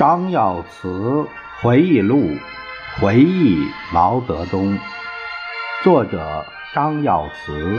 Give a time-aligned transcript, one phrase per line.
[0.00, 1.28] 张耀慈
[1.60, 2.38] 回忆录，
[2.98, 4.78] 回忆毛泽东。
[5.84, 7.78] 作者张耀慈，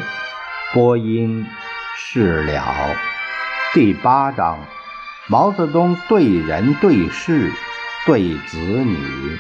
[0.71, 1.47] 播音
[1.97, 2.63] 释了。
[3.73, 4.59] 第八章：
[5.29, 7.52] 毛泽东对人对事
[8.05, 9.40] 对子女。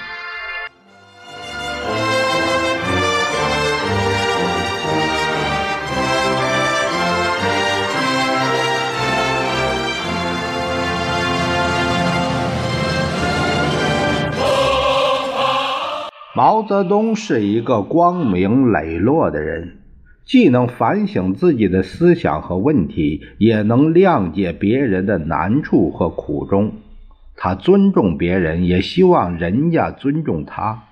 [16.33, 19.79] 毛泽东是一个光明磊落的人，
[20.23, 26.71] 既能反省自己的思想和问题，也能谅解别人的难处和苦衷。
[27.35, 30.83] 他尊重别人，也希望人家尊重他。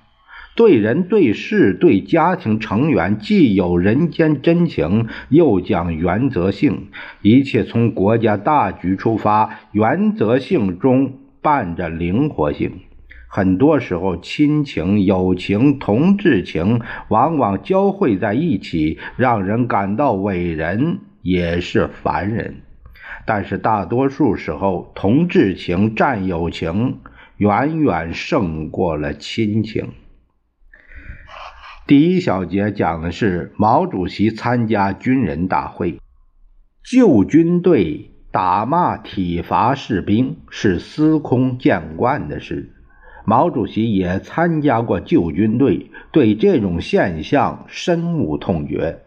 [0.58, 6.88] 对人对事对家庭成员，既有人间真情，又讲原则性。
[7.22, 12.74] 一切从国家大局出发，原则性中伴着灵活性。
[13.32, 22.64] 很多时候，亲情、友情、同志情往往交汇在一起，让人感到伟人也是凡人。
[23.28, 27.02] 但是大多数时候，同志情、战友情
[27.38, 29.90] 远远胜过了亲情。
[31.86, 36.00] 第一小节讲的是毛主席参加军人大会，
[36.84, 42.74] 旧军队打骂体罚士兵是司空见惯的事。
[43.30, 49.04] 毛主席也参加过旧军队，对这种现象深恶痛绝。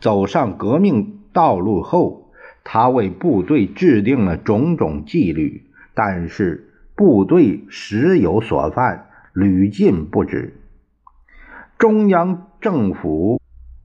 [0.00, 2.30] 走上革命道路后，
[2.64, 10.58] 他为部队制定了种种纪律，但是部队时有所犯，屡禁不止。
[11.78, 13.38] 中央政府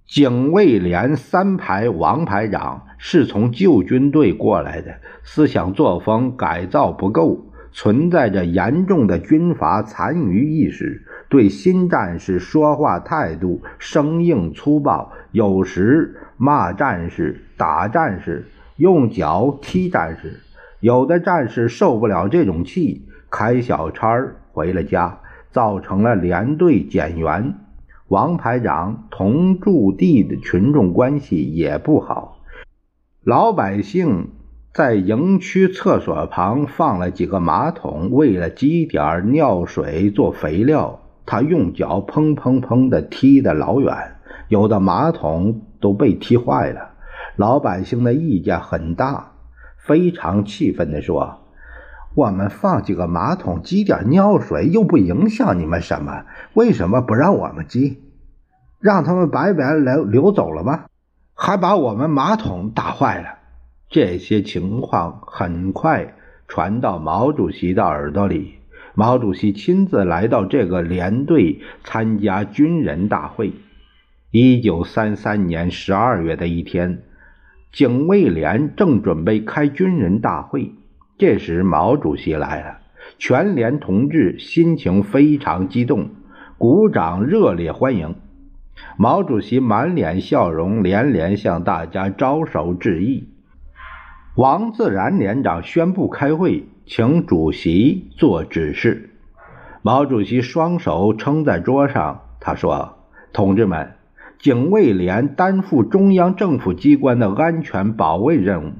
[0.08, 7.51] 警卫连三排王排长是从旧军队过来的，思想作风改造不够。
[7.74, 18.46] 存在着严重的军阀残余意识，对新战士说话态度生硬粗暴，有时骂战士、打战士，
[18.76, 20.40] 用脚踢战士。
[20.82, 24.22] 有的战士受不了这种气，开小差
[24.52, 25.20] 回了家，
[25.52, 27.56] 造成了连队减员。
[28.08, 32.42] 王排长同驻地的群众关系也不好，
[33.24, 34.28] 老百姓。
[34.74, 44.16] 在营区厕所旁放了几个马桶，为了积点尿水做肥料，他用脚砰砰砰的踢得老远，
[44.48, 46.92] 有的马桶都被踢坏了。
[47.36, 49.34] 老百姓的意见很大，
[49.78, 51.40] 非常气愤地说
[52.16, 56.24] ：“我们放几个马桶积点尿水又不影响你们什么，
[56.54, 58.02] 为什么不让我们积？
[58.80, 60.86] 让他们白白流流走了吗？
[61.36, 63.40] 还把我们马桶打坏了。”
[63.92, 66.16] 这些情况很快
[66.48, 68.54] 传到毛主席的耳朵里。
[68.96, 73.52] 毛主席亲自来到这个连队参加军人大会。
[74.32, 77.04] 一九三三年十二月的一天，
[77.74, 80.72] 警卫连正准备开军人大会，
[81.18, 82.78] 这时毛主席来了。
[83.18, 86.12] 全连同志心情非常激动，
[86.58, 88.16] 鼓掌热烈欢迎。
[88.96, 93.28] 毛主席满脸笑容，连连向大家招手致意。
[94.36, 99.10] 王自然连长宣布开会，请主席做指示。
[99.82, 102.94] 毛主席双手撑在桌上，他说
[103.34, 103.96] ：“同志们，
[104.40, 108.72] 警卫连担负中央政府机关的安全保卫任务，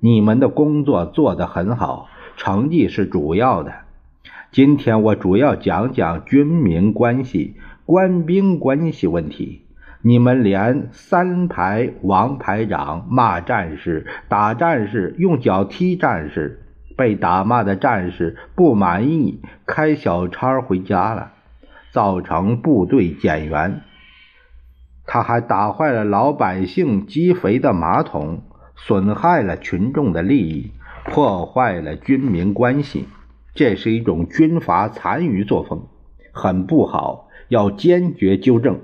[0.00, 3.72] 你们的工作做得很好，成绩是主要的。
[4.50, 9.62] 今天我主要讲讲军民关系、官兵关系问题。”
[10.06, 16.60] 你们连三排王排长骂战士、打战士、用脚踢战士，
[16.96, 21.32] 被打骂的战士不满意，开小差回家了，
[21.90, 23.80] 造成部队减员。
[25.06, 28.42] 他还打坏了老百姓积肥的马桶，
[28.76, 30.70] 损害了群众的利益，
[31.06, 33.08] 破坏了军民关系。
[33.56, 35.88] 这是一种军阀残余作风，
[36.30, 38.78] 很不好，要坚决纠正。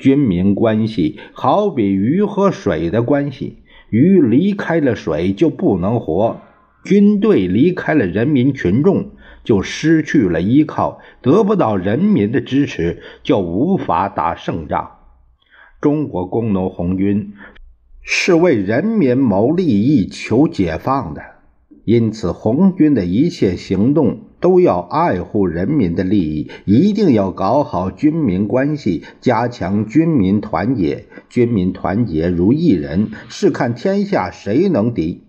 [0.00, 3.58] 军民关系好比鱼和水的关系，
[3.90, 6.40] 鱼离开了水就不能活，
[6.82, 9.10] 军队离开了人民群众
[9.44, 14.92] 就失去了依靠，得不到人民的支持就无法打胜仗。
[15.82, 17.34] 中国工农红军
[18.00, 21.20] 是为人民谋利益、求解放的，
[21.84, 24.20] 因此红军的一切行动。
[24.40, 31.04] 都要爱护人民的利益，一定要搞好军民关系，加强军民团结。
[31.28, 35.22] 军民团结如一人，是看天下谁能敌。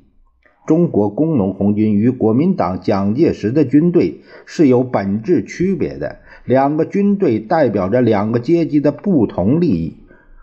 [0.66, 9.98] 中国工农红军与国民党蒋介石的军队是有本质区别的，两个军队代表着两个阶级的不同利益。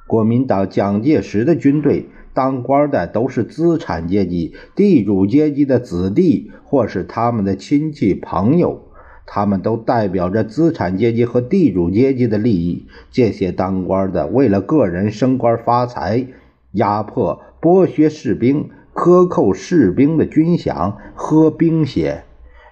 [0.07, 2.07] 国民党蒋介石的军队
[2.39, 8.85] 当官的都是资产阶级、地主阶级的子弟，或是他们的亲戚朋友。
[9.27, 12.87] 他们都代表着资产阶级和地主阶级的利益。
[13.11, 16.29] 这些当官的为了个人升官发财，
[16.71, 22.23] 压迫、剥削士兵，克扣士兵的军饷，喝兵血，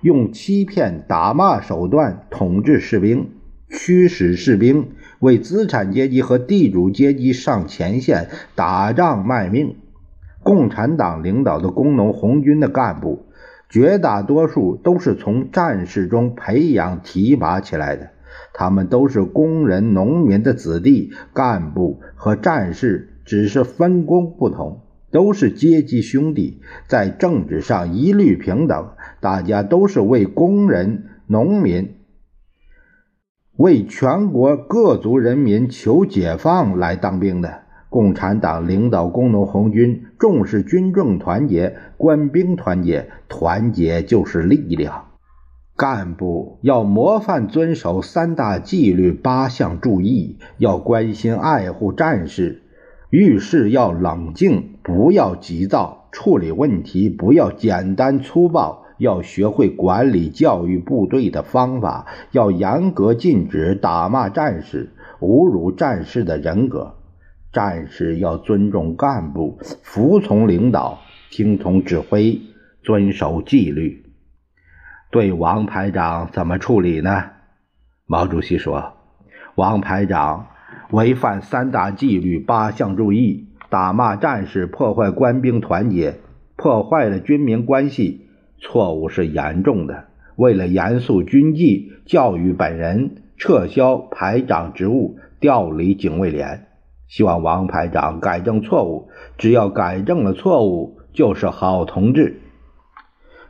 [0.01, 3.31] 用欺骗、打骂手段统治士兵，
[3.71, 9.77] 驱使士兵为资产阶级和地主阶级上前线打仗卖命。
[10.43, 13.27] 共产党领导的工农红军的干部。
[13.69, 18.11] 绝大多数都是从战士中培养提拔起来的，
[18.55, 28.91] 他们都是工人、农民的子弟，干部和战士只是分工不同，都是阶级兄弟，在政治上一律平等，
[29.21, 31.96] 大家都是为工人、农民、
[33.57, 37.63] 为全国各族人民求解放来当兵的。
[37.89, 45.05] 共产党领导工农红军，重视军政团结、官兵团结，团结就是力量。
[45.77, 52.63] 干部要模范遵守三大纪律、八项注意，要关心爱护战士，
[53.11, 66.95] 遇事要冷静，不要急躁，处理问题不要简单粗暴，要学会管理教育部队的方法，要严格禁止打骂战士、侮辱战士的人格。
[67.53, 70.99] 战士要尊重干部，服从领导，
[71.31, 72.41] 听从指挥，
[72.83, 74.05] 遵守纪律。
[75.11, 77.25] 对王排长怎么处理呢？
[78.07, 78.93] 毛主席说
[79.57, 80.49] ：“王排长
[80.91, 86.17] 违反三大纪律、八项注意，打骂战士，破坏官兵团结，
[86.57, 88.26] 破坏了军民关系，
[88.59, 90.05] 错误是严重的。
[90.37, 96.67] 为了严肃军纪，教育本人，撤销排长职务，调离警卫连。”
[97.09, 99.09] 希望王排长改正错误，
[99.39, 102.41] 只要改正了错误，就是好同志。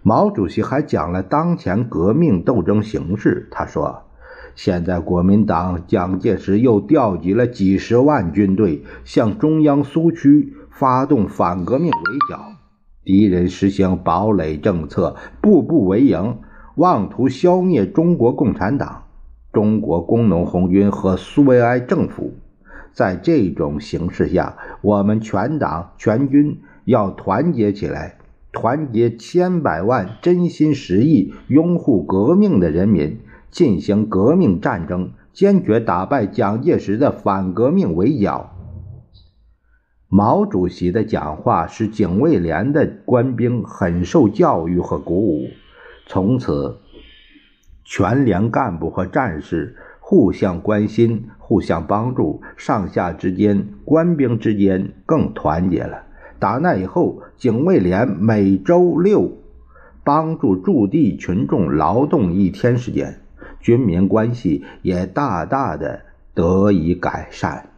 [0.03, 3.49] 毛主席还讲了当前革命斗争形势。
[3.51, 4.03] 他说
[4.55, 12.53] ：“现在国民党蒋介石又调集了几十万军队，向中央苏区发动反革命围剿，
[13.07, 16.39] 敌人实行堡垒政策，步步为营，
[16.75, 19.05] 妄图消灭中国共产党、
[19.53, 22.35] 中国工农红军和苏维埃政府。”
[22.93, 28.17] 在这种形势下，我们全党全军要团结起来，
[28.51, 33.21] 团结千百万真心实意拥护革命的人民，
[33.53, 38.56] 进行革命战争，坚决打败蒋介石的反革命围剿。
[40.09, 45.49] 毛主席的讲话使警卫连的官兵很受教育和鼓舞，
[46.07, 46.79] 从此
[47.85, 49.77] 全连干部和战士。
[50.09, 56.05] 互相关心，互相帮助，上下之间、官兵之间更团结了。
[56.39, 59.33] 打那以后，警卫连每周六
[60.05, 63.19] 帮助驻地群众劳动一天时间，
[63.59, 66.03] 军民关系也大大的
[66.35, 67.71] 得以改善。